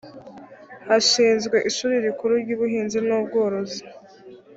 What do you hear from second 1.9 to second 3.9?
rikuru ry ‘ubuhinzi n ‘ubworozi